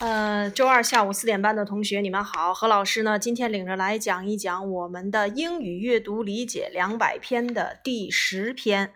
[0.00, 2.54] 呃，周二下午四点半的同学，你们好。
[2.54, 8.92] 何老师呢，今天领着来讲一讲我们的英语阅读理解两百篇的第十篇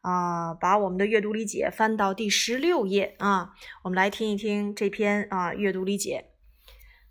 [0.00, 3.50] 啊，把我们的阅读理解翻到第十六页啊，
[3.84, 6.24] 我们来听一听这篇啊阅读理解。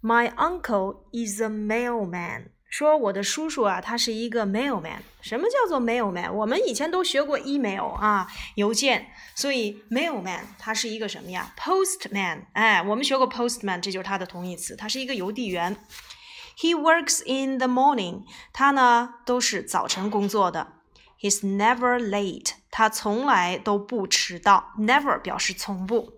[0.01, 2.47] My uncle is a mailman.
[2.69, 4.99] 说我的叔叔啊，他是一个 mailman。
[5.21, 6.31] 什么叫做 mailman？
[6.31, 9.11] 我们以前都学过 email 啊，邮件。
[9.35, 12.43] 所以 mailman 他是一个什么呀？postman。
[12.53, 15.77] 哎，我们学过 postman，这就是它的同义词，他是一个邮递员。
[16.57, 18.23] He works in the morning。
[18.53, 20.73] 他呢都是早晨工作的。
[21.19, 22.51] He's never late。
[22.69, 24.73] 他从来都不迟到。
[24.77, 26.13] Never 表示从不。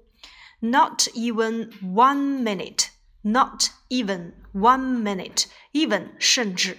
[0.60, 2.88] Not even one minute。
[3.22, 6.79] Not even one minute, even 甚至，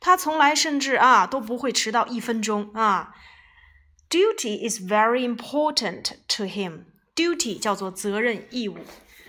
[0.00, 3.14] 他从来甚至啊都不会迟到一分钟啊。
[4.10, 6.84] Duty is very important to him.
[7.14, 8.78] Duty 叫做责任义务，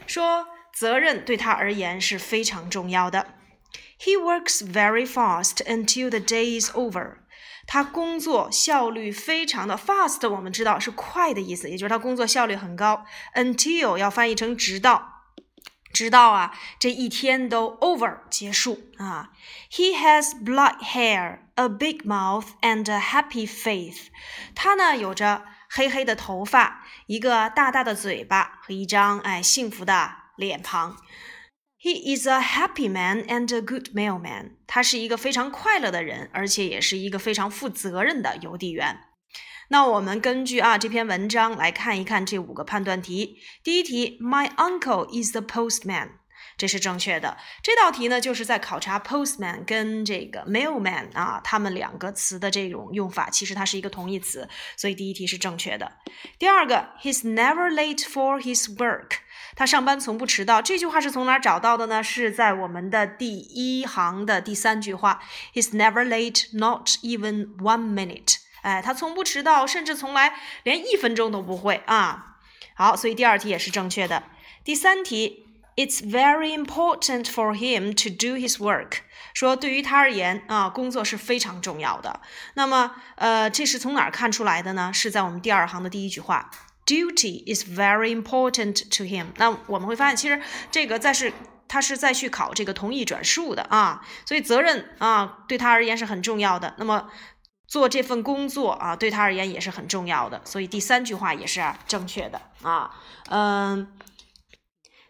[0.08, 3.36] 说责任对他而言是非常重要的。
[4.00, 7.18] He works very fast until the day is over.
[7.66, 13.06] 他工作效率非常的 fast，我们知道是快的意思，也就是他工作效率很高。
[13.36, 15.17] Until 要翻译成直到。
[15.98, 19.32] 直到啊这一天都 over 结束啊。
[19.72, 24.08] He has black hair, a big mouth, and a happy face。
[24.56, 30.98] 他呢有着黑黑的头发，一个大大的嘴巴和一张哎幸福的脸庞。
[31.80, 34.52] He is a happy man and a good mailman。
[34.66, 39.00] 他是一个非常快乐的人，而且也是一个非常负责任的邮递员。
[39.71, 43.39] 那我们根据啊这篇文章来看一看这五个判断题。
[43.63, 46.13] 第一题，My uncle is the postman，
[46.57, 47.37] 这是正确的。
[47.63, 55.93] 这道题呢，就是在考察 postman 跟这个 mailman 啊，他们两个词的这种用法，其实它是一个同义词，所以第一题是正确的。
[56.39, 59.19] 第二个，He's never late for his work，
[59.55, 60.63] 他上班从不迟到。
[60.63, 62.03] 这句话是从哪找到的呢？
[62.03, 68.37] 是在我们的第一行的第三句话，He's never late, not even one minute。
[68.63, 72.37] 哎，他从不迟到，甚至从来连一分钟都不会啊。
[72.75, 74.25] 好，所以第二题也是正确的。
[74.65, 75.47] 第三题
[75.77, 78.99] ，It's very important for him to do his work。
[79.35, 82.21] 说对于他而言啊，工作是非常重要的。
[82.55, 84.93] 那么，呃，这是从哪儿看出来的呢？
[84.93, 86.51] 是在我们第二行的第一句话
[86.87, 89.27] ，Duty is very important to him。
[89.37, 91.33] 那我们会发现，其实这个在是
[91.69, 96.75] 他是在去考这个同义转述的啊，所以责任啊对他而言是很重要的。
[96.79, 97.09] 那么。
[97.69, 102.91] 做这份工作啊，对他而言也是很重要的，所以第三句话也是正确的啊。
[103.29, 103.93] 嗯，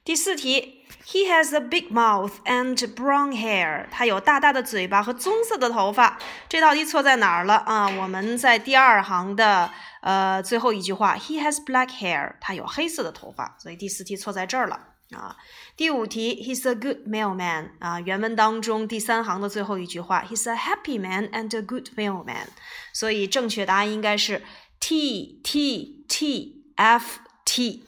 [0.04, 3.86] 第四题，He has a big mouth and brown hair。
[3.92, 6.18] 他有大大的嘴巴和棕色的头发。
[6.48, 7.88] 这道题错在哪儿了啊？
[7.88, 9.70] 我们在第二行的
[10.02, 12.34] 呃最后一句话，He has black hair。
[12.40, 14.80] 他有黑色的头发，所以第四题错在这儿了。
[15.16, 15.36] 啊，
[15.74, 17.70] 第五题，He's a good mailman。
[17.78, 22.48] 啊，原文当中第三行的最后一句话，He's a happy man and a good mailman。
[22.92, 24.42] 所以正确答案应该是
[24.78, 27.84] T T T F T。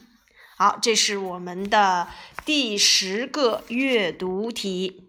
[0.57, 2.09] 好，这是我们的
[2.45, 5.09] 第十个阅读题。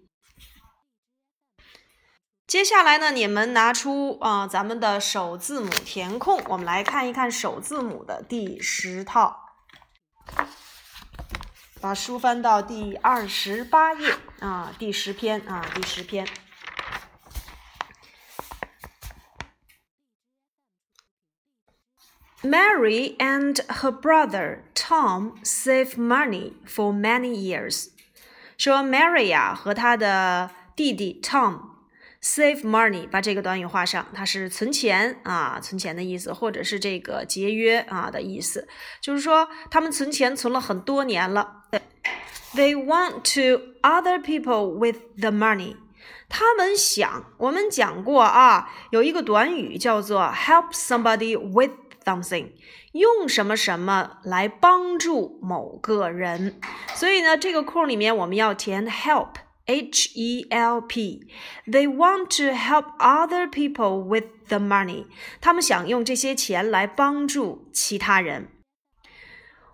[2.46, 9.38] 接下来呢，你们拿出啊咱们的首字母填空，我们来看一看首字母的第十套。
[11.82, 16.28] 把书翻到第二十八页啊，第十篇啊，第十篇。
[22.44, 27.90] Mary and her brother Tom save money for many years。
[28.60, 31.71] 说 Mary 呀和她的弟弟 Tom。
[32.24, 38.68] Save money，把这个短语画上，它是存钱啊，存钱的意思，或者是这个节约啊的意思。
[39.02, 41.64] 就是说，他们存钱存了很多年了。
[42.54, 45.78] They want to other people with the money。
[46.30, 51.72] 他们想，我们讲过啊，有一个短语叫做 help somebody with
[52.06, 52.52] something，
[52.92, 56.60] 用什么什么来帮助某个人。
[56.94, 59.30] 所以呢，这个空里面我们要填 help。
[59.71, 61.27] H E L P.
[61.67, 65.07] They want to help other people with the money.
[65.41, 68.49] 他们想用这些钱来帮助其他人。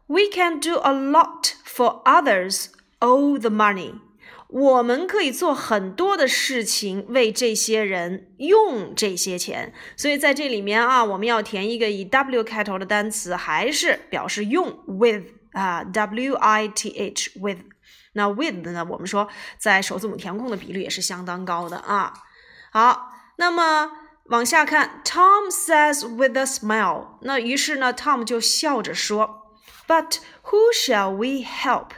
[0.06, 2.66] We can do a lot for others
[3.00, 4.00] owe the money.
[4.48, 17.58] 我们可以做很多的事情为这些人用这些钱，所以在这里面啊，我们要填一个以 W 开头的单词，还是表示用 with 啊，W I T H with。
[18.16, 18.84] 那 with 呢？
[18.88, 19.28] 我们说
[19.58, 22.12] 在首字母填空的比率也是相当高的啊。
[22.70, 23.90] 好，那么
[24.26, 27.18] 往下看，Tom says with a smile。
[27.22, 29.54] 那于是呢，Tom 就笑着说，
[29.86, 31.90] But who shall we help？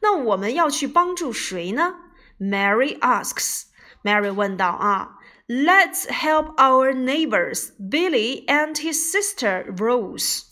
[0.00, 1.96] 那我们要去帮助谁呢？
[2.38, 3.64] Mary asks.
[4.02, 10.44] Mary 问道啊，Let's help our neighbors Billy and his sister Rose.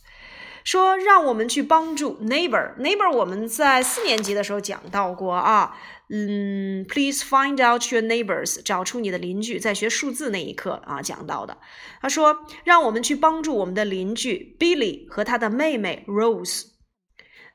[0.64, 5.76] 说让我们去帮助 neighbor neighbor 我们在四年级的时候讲到过啊，
[6.10, 11.58] 嗯，please find out your neighbors 找出你的邻居，在学数字那一课啊讲到的。
[12.02, 16.68] 他说让我们去帮助我们的邻居 Billy 和他的妹妹 Rose。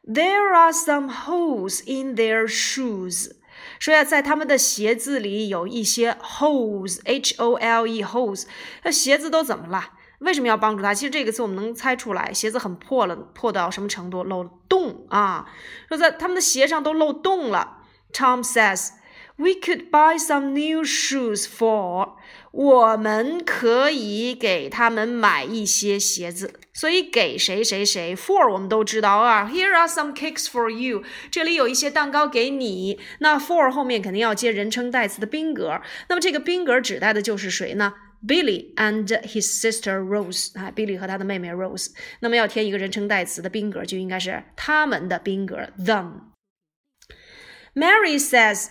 [0.06, 3.30] There are some holes in their shoes。
[3.80, 8.44] 说呀，在他们的鞋子里有一些 holes，h o l e holes。
[8.84, 9.94] 那鞋子都怎么了？
[10.18, 10.92] 为什么要帮助他？
[10.92, 14.24] 其实这个词我们能猜出来，鞋子很破了，破到什么程度？
[14.24, 15.46] 漏洞啊！
[15.88, 17.78] 说在他们的鞋上都漏洞了。
[18.12, 18.90] Tom says
[19.36, 22.14] we could buy some new shoes for，
[22.50, 26.58] 我们可以给他们买一些鞋子。
[26.72, 29.50] 所以给谁谁谁 for 我们都知道啊。
[29.52, 32.98] Here are some cakes for you，这里有一些蛋糕给你。
[33.20, 35.80] 那 for 后面肯定要接人称代词的宾格。
[36.08, 37.94] 那么这个宾格指代的就是谁呢
[38.25, 41.91] ？Billy and his sister Rose 啊，Billy 和他的妹妹 Rose。
[42.21, 48.69] 那么要填一个人称代词的宾格，就应该是他们的宾格 them。Mary says,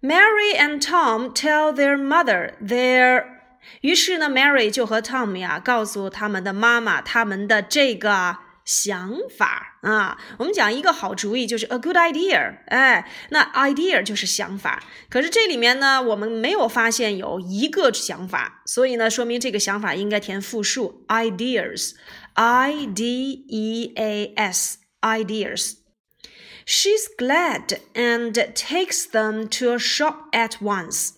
[0.00, 3.24] Mary and Tom tell their mother their
[3.80, 14.83] 于是呢，Mary 就和 Tom 呀告诉他们的妈妈他们的这个 想法啊，我们讲一个好主意就是 a good idea，哎，那 idea 就是想法。
[15.09, 25.75] 可是这里面呢，我们没有发现有一个想法，所以呢，说明这个想法应该填复数 ideas，i d e a s，ideas。
[26.65, 31.11] She's glad and takes them to a shop at once。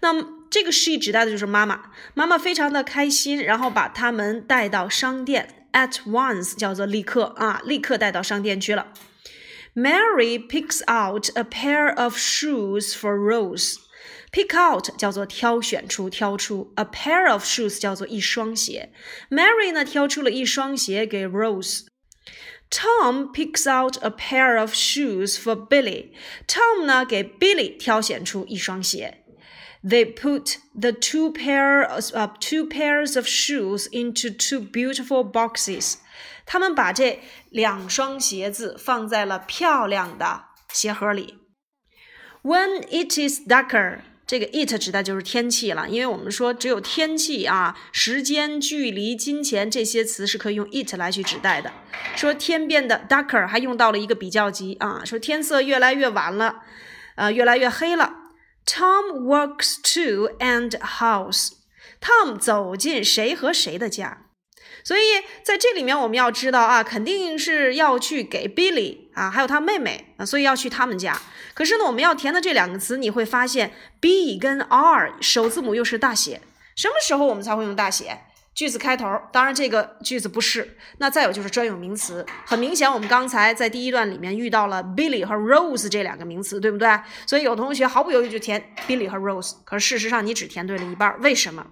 [0.00, 5.61] 那么这个 she 指代的就是妈妈，妈妈非常的开心，然后把他们带到商店。
[5.71, 8.93] at once 叫做立刻啊，立刻带到商店去了。
[9.75, 13.75] Mary picks out a pair of shoes for Rose.
[14.31, 18.91] Pick out 叫做挑选出、挑出，a pair of shoes 叫做一双鞋。
[19.29, 26.11] Mary 呢挑出了一双鞋给 Rose。Tom picks out a pair of shoes for Billy.
[26.47, 29.20] Tom 呢给 Billy 挑选出一双鞋。
[29.84, 35.96] They put the two pairs of two pairs of shoes into two beautiful boxes.
[36.44, 37.20] 他们把这
[37.50, 41.38] 两双鞋子放在了漂亮的鞋盒里。
[42.42, 51.72] When it is darker，这个 it 指的就是天气了，因为我们说只有天气啊、时间、距离、金钱这些词是可以用 it 来去指代的。
[52.16, 56.62] 说天变得 darker，还用到了一个比较级啊，说天色越来越晚了，
[57.14, 58.21] 呃，越来越黑了。
[58.72, 61.50] Tom walks to and house.
[62.00, 64.30] Tom 走进谁和谁的家，
[64.82, 65.02] 所以
[65.44, 71.20] 在这里面我们要知道啊，肯定是要去给 Billy 啊，还有他妹妹啊，所以要去他们家。
[71.52, 76.40] 可是呢，我们要填的这两个词，你会发现 B 跟 R 首字母又是大写，
[76.74, 78.22] 什么时候我们才会用大写？
[78.54, 80.76] 句子开头，当然这个句子不是。
[80.98, 87.00] 那再有就是专有名词，很明显，我们刚才在第一段里面遇到了 Billy 和 Rose 这两个名词，对不对？
[87.26, 91.66] 所以有同学毫不犹豫就填 Billy 和 Rose，可是事实上你只填对了一半，为什么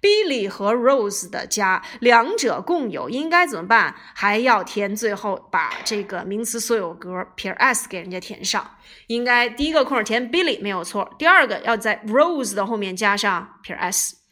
[0.00, 3.94] ？Billy 和 Rose 的家，两者共有，应该怎么办？
[4.14, 8.70] 还要填最后把这个名词所有格撇 s 给人家填上。
[9.08, 14.23] 应该第一个空填 Billy 没有错，第二个要在 Rose 的后面加上撇 s。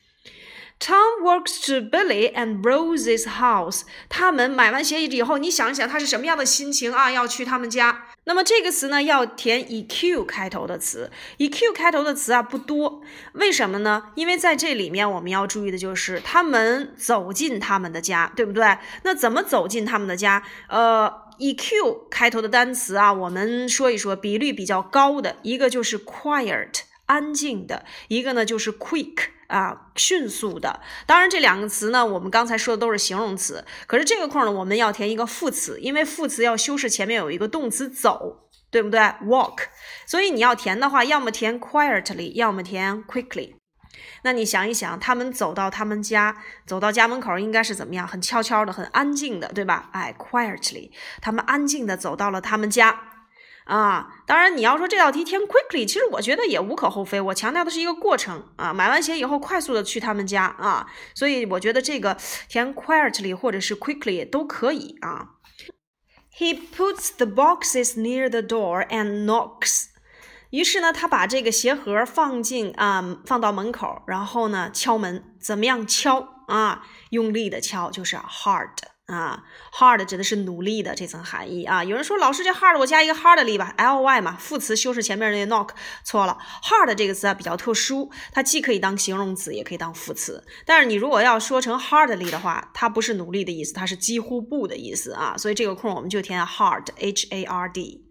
[0.83, 3.83] Tom walks to Billy and Rose's house。
[4.09, 7.09] 他们买完鞋以后，你想一想，他是什么样的心情啊？
[7.09, 8.07] 要去他们家。
[8.25, 11.13] 那么这个词呢，要填以 q 开头的词。
[11.37, 13.01] 以 q 开头的词啊不多，
[13.35, 14.11] 为什么呢？
[14.17, 18.77] 因为在这里面我们要注意的就是他们走进他们的家，对不对？
[19.05, 20.43] 那怎么走进他们的家？
[20.69, 21.09] 呃，
[21.39, 29.27] 以 q 开头的单词啊，我们说一说，比率比较高的一个就是 quiet，安静的；一个呢就是 quick。
[29.53, 30.81] 啊，迅速的。
[31.05, 33.63] 当然，这两个词呢，我们刚才说的都是形容词。
[33.87, 39.59] 可是这个空呢，我们要填一个副词，因为副词要修饰前面有一个动词走，对不对？Walk。
[40.07, 43.57] 所以你要填的话，要么填 quietly，要么填 quickly。
[44.25, 48.09] 那你想一想，他们走到他们家，走到家门口，应该是怎么样？
[48.09, 49.91] 很悄悄的，很安静的，对吧？
[49.93, 50.91] 哎，quietly，
[51.21, 53.12] 他们安静的走到了他们家。
[53.65, 57.21] 啊，当然你要说这道题填 quickly，其实我觉得也无可厚非。
[57.21, 62.17] 我强调的是一个过程啊，买完鞋以后快速的去他们家啊，所以我觉得这个
[62.49, 65.29] 填 quietly 或者是 quickly 都可以啊。
[66.37, 69.87] He puts the boxes near the door and knocks。
[70.51, 76.85] 于是呢，他把这个鞋盒放进啊，放到门口，然后呢敲门，怎么样敲啊？
[77.11, 78.92] 用力的敲就是 hard。
[79.13, 81.85] 啊，hard 指的是努力的这层含义啊。
[81.85, 85.69] 有人说老师这 hard 我加一个 hardly 吧，ly 嘛，副词修饰前面那个 knock，
[86.03, 86.39] 错了。
[86.63, 90.43] hard 这个词啊比较特殊，它既可以当形容词，也可以当副词。
[90.65, 95.35] 但是你如果要说成 hardly 的话，它不是努力的意思，它是几乎不的意思啊。
[95.37, 98.05] 所以这个空我们就填 hard，h a r d。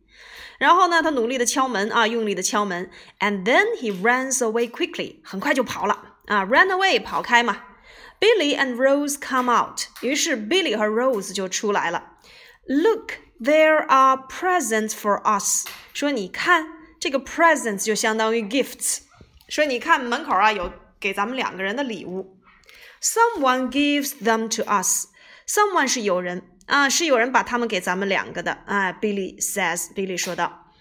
[0.60, 7.63] 然后呢，他努力的敲门啊，用力的敲门，and then he runs away quickly，很快就跑了啊，run away 跑开嘛。
[8.21, 12.12] Billy and Rose come out，于是 Billy 和 Rose 就出来了。
[12.66, 15.66] Look, there are presents for us。
[15.92, 16.66] 说你看，
[16.99, 19.00] 这个 presents 就相当于 gifts。
[19.49, 22.38] 说你看门口啊有给咱们两个人的礼物。
[23.00, 28.92] Someone gives them to us。Someone 是有人啊，是有人把他们给咱们两个的啊。
[28.92, 30.73] Billy says，Billy 说道。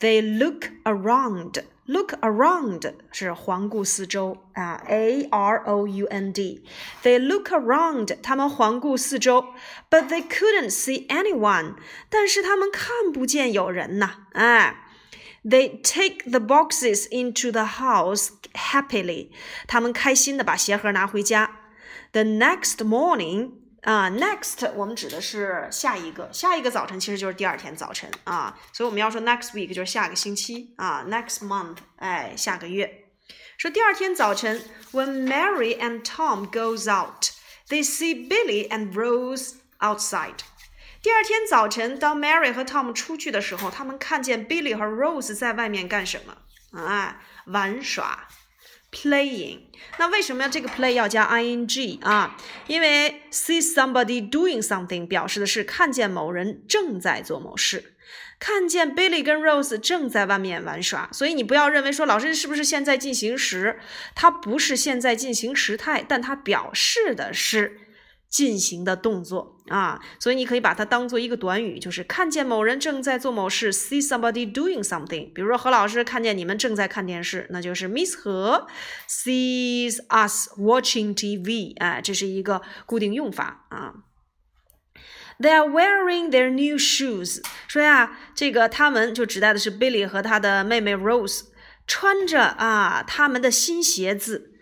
[0.00, 1.62] They look around.
[1.86, 9.46] Look around 是环顾四周啊，A R O U N D。They look around，他们环顾四周，
[9.88, 11.76] but they couldn't see anyone，
[12.10, 14.84] 但是他们看不见有人呐，哎。
[15.44, 19.30] They take the boxes into the house happily，
[19.66, 21.60] 他们开心的把鞋盒拿回家。
[22.12, 23.52] The next morning。
[23.83, 33.05] 啊，next 我们指的是下一个，下一个早晨其实就是第二天早晨啊，所以我们要说 next week 就是下个星期啊，next month 哎，下个月。
[33.57, 34.63] 说第二天早晨
[34.93, 37.25] ，When Mary and Tom goes out,
[37.67, 40.39] they see Billy and Rose outside。
[41.01, 46.81] 第二天早晨，当 Mary 和 Tom 出去的时候，他们看见 Billy 和 Rose 在外面干什么？
[46.81, 48.27] 啊，玩耍。
[48.93, 49.61] Playing，
[49.97, 52.37] 那为什么要这个 play 要加 ing 啊？
[52.67, 57.95] 因为 see somebody doing something 表示的是看见某人正在做某事，
[58.39, 63.79] 看见 Billy 跟 Rose 正在外面玩耍，所以你不要认为说老师是不是现在进行时，
[64.13, 67.79] 它不是现在进行时态，但它表示的是。
[68.33, 75.31] 进行的动作啊，所以你可以把它当做一个短语，就是看见某人正在做某事，see somebody doing something。
[75.33, 78.65] 比如说何老师看见你们正在看电视，那就是 Miss 何
[79.07, 81.77] sees us watching TV。
[81.77, 83.93] 哎，这是一个固定用法啊。
[85.39, 87.43] They are wearing their new shoes。
[87.67, 91.41] 说呀，这个他们就指代的是 Billy 和他的妹妹 Rose
[91.85, 94.52] 穿着啊他们的新鞋子。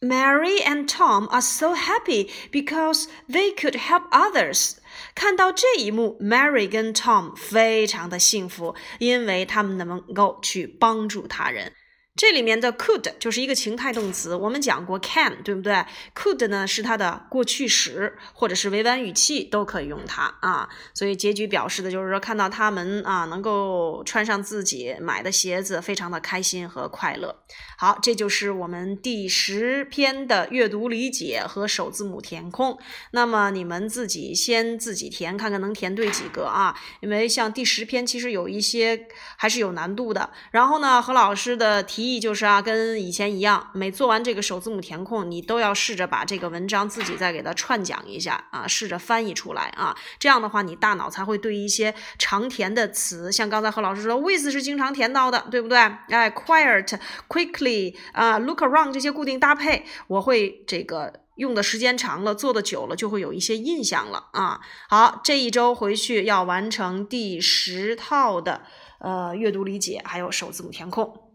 [0.00, 4.76] Mary and Tom are so happy because they could help others。
[5.14, 11.72] 看到这一幕，Mary 跟 Tom 非常的幸福，因为他们能够去帮助他人。
[12.15, 20.67] 这里面的 could 就是一个情态动词，我们讲过 can，对不对？could 呢是它的过去时或者是委婉语气都可以用它啊。
[20.93, 27.41] 所以结局表示的就是说，看到他们啊能够穿上自己买的鞋子，非常的开心和快乐。
[27.77, 32.77] 好，这就是我们第十篇的阅读理解和首字母填空。
[33.11, 36.77] 那么你们自己先自己填，看看能填对几个啊？
[36.99, 40.31] 因为像第十篇其实有一些还是有难度的。
[40.51, 49.95] 然后呢，何老师的提议就是啊，跟以前一样，每做完这个首字母填空，你都要试着把这个文章自己再给它串讲一下啊，试着翻译出来啊。
[50.17, 55.77] 这样的话，你大脑才会对一些常填的词，像刚才何老师说，with 是经常填到的，对不对？
[55.77, 57.95] 哎，quiet，quickly。
[58.13, 64.59] 啊，look around 这些固定搭配，我会这个用的时间长了，做的久了，就会有一些印象了啊。
[64.89, 68.63] 好，这一周回去要完成第十套的
[68.99, 71.28] 呃阅读理解，还有首字母填空。